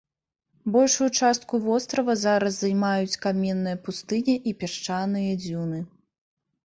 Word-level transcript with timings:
Большую 0.75 1.09
частку 1.25 1.59
вострава 1.65 2.15
зараз 2.21 2.57
займаюць 2.61 3.19
каменная 3.25 3.77
пустыня 3.89 4.35
і 4.53 4.59
пясчаныя 4.65 5.31
дзюны. 5.47 5.79